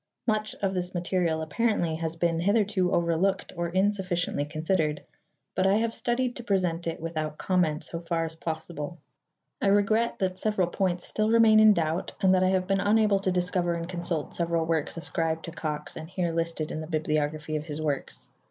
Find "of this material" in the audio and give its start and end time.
0.63-1.43